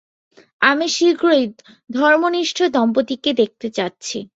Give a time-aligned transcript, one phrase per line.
[0.61, 1.43] আমি শীঘ্রই
[1.89, 4.17] ধর্মনিষ্ঠ দম্পতিকে দেখতে যাচ্ছি।